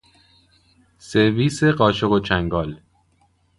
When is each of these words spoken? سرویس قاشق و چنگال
سرویس 0.97 1.63
قاشق 1.63 2.11
و 2.11 2.19
چنگال 2.19 2.79